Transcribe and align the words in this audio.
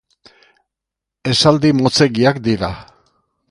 Esaldi 1.33 1.71
motzegiak 1.83 2.43
dira. 2.49 2.73